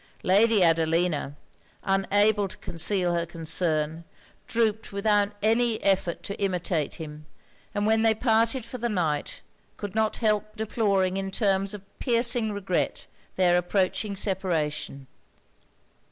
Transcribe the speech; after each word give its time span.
Lady 0.23 0.63
Adelina, 0.63 1.35
unable 1.83 2.47
to 2.47 2.57
conceal 2.57 3.13
her 3.13 3.23
concern, 3.23 4.03
drooped 4.47 4.91
without 4.91 5.31
any 5.43 5.79
effort 5.83 6.23
to 6.23 6.35
imitate 6.41 6.95
him; 6.95 7.27
and 7.75 7.85
when 7.85 8.01
they 8.01 8.15
parted 8.15 8.65
for 8.65 8.79
the 8.79 8.89
night, 8.89 9.43
could 9.77 9.93
not 9.93 10.17
help 10.17 10.55
deploring 10.55 11.17
in 11.17 11.29
terms 11.29 11.75
of 11.75 11.83
piercing 11.99 12.51
regret 12.51 13.05
their 13.35 13.59
approaching 13.59 14.15
separation. 14.15 15.05